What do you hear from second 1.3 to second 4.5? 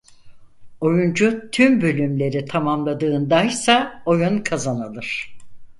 tüm bölümleri tamamladığındaysa oyun